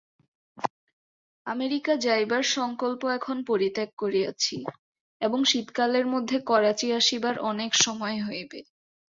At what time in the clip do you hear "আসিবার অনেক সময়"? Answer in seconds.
6.99-8.17